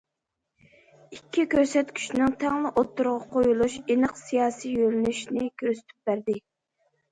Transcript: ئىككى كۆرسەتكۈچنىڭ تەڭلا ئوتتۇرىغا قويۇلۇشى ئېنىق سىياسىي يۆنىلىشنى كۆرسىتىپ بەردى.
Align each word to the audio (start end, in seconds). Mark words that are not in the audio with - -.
ئىككى 1.17 1.43
كۆرسەتكۈچنىڭ 1.51 2.33
تەڭلا 2.45 2.71
ئوتتۇرىغا 2.81 3.29
قويۇلۇشى 3.37 3.83
ئېنىق 3.97 4.17
سىياسىي 4.25 4.83
يۆنىلىشنى 4.83 5.49
كۆرسىتىپ 5.63 6.11
بەردى. 6.13 6.41